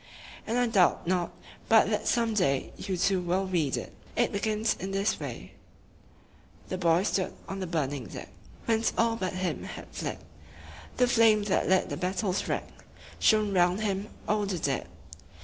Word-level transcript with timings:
I 0.47 0.65
doubt 0.65 1.05
not 1.05 1.31
but 1.69 1.87
that 1.91 2.07
some 2.07 2.33
day 2.33 2.73
you 2.75 2.97
too 2.97 3.21
will 3.21 3.45
read 3.45 3.77
it. 3.77 3.93
It 4.15 4.31
begins 4.31 4.75
in 4.79 4.89
this 4.89 5.19
way: 5.19 5.53
"The 6.69 6.79
boy 6.79 7.03
stood 7.03 7.35
on 7.47 7.59
the 7.59 7.67
burning 7.67 8.07
deck 8.07 8.29
Whence 8.65 8.93
all 8.97 9.15
but 9.15 9.33
him 9.33 9.61
had 9.61 9.89
fled; 9.91 10.17
The 10.97 11.07
flame 11.07 11.43
that 11.43 11.69
lit 11.69 11.89
the 11.89 11.97
battle's 11.97 12.47
wreck 12.47 12.67
Shone 13.19 13.53
round 13.53 13.81
him 13.81 14.09
o'er 14.27 14.47
the 14.47 14.57
dead. 14.57 14.87